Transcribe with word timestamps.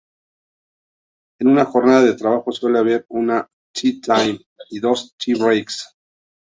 En 1.41 1.49
una 1.51 1.65
jornada 1.65 2.01
de 2.01 2.15
trabajo 2.15 2.51
suele 2.51 2.79
haber 2.79 3.05
un 3.09 3.27
"tea 3.71 3.93
time" 4.01 4.39
y 4.71 4.79
dos 4.79 5.13
"tea 5.23 5.35
breaks". 5.37 5.95